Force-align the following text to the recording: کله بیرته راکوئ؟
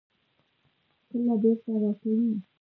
کله 1.09 1.33
بیرته 1.41 1.71
راکوئ؟ 1.81 2.29